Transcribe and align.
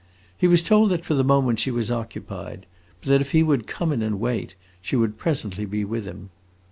He 0.35 0.47
was 0.47 0.63
told 0.63 0.89
that, 0.89 1.05
for 1.05 1.13
the 1.13 1.23
moment, 1.23 1.59
she 1.59 1.69
was 1.69 1.91
occupied, 1.91 2.65
but 3.01 3.09
that 3.09 3.21
if 3.21 3.33
he 3.33 3.43
would 3.43 3.67
come 3.67 3.91
in 3.91 4.01
and 4.01 4.19
wait, 4.19 4.55
she 4.81 4.95
would 4.95 5.19
presently 5.19 5.65
be 5.65 5.85
with 5.85 6.05
him. 6.07 6.31